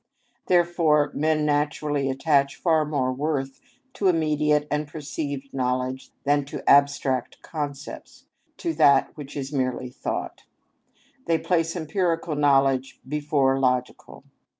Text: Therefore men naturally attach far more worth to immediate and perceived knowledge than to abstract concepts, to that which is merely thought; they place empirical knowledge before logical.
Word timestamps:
Therefore 0.47 1.11
men 1.13 1.45
naturally 1.45 2.09
attach 2.09 2.55
far 2.55 2.85
more 2.85 3.13
worth 3.13 3.61
to 3.93 4.07
immediate 4.07 4.67
and 4.71 4.87
perceived 4.87 5.53
knowledge 5.53 6.09
than 6.23 6.43
to 6.45 6.67
abstract 6.67 7.39
concepts, 7.43 8.25
to 8.57 8.73
that 8.73 9.15
which 9.15 9.37
is 9.37 9.53
merely 9.53 9.91
thought; 9.91 10.45
they 11.27 11.37
place 11.37 11.75
empirical 11.75 12.33
knowledge 12.35 12.99
before 13.07 13.59
logical. 13.59 14.23